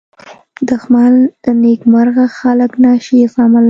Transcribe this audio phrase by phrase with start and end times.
[0.69, 1.13] دښمن
[1.43, 3.59] له نېکمرغه خلک نه شي زغملی